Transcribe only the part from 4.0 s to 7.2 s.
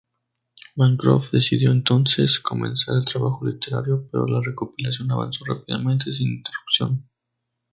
pero la recopilación avanzó rápidamente sin interrupción.